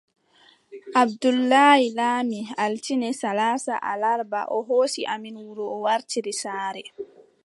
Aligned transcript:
Abdoulaye 1.01 1.87
laami, 1.97 2.39
altine 2.65 3.09
salaasa 3.21 3.75
alarba, 3.91 4.41
o 4.55 4.57
hoosi 4.69 5.01
amin 5.13 5.35
wuro 5.43 5.65
o 5.75 5.77
wartiri 5.85 6.33
saare. 6.41 6.83